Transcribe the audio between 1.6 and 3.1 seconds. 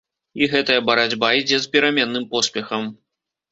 з пераменным поспехам.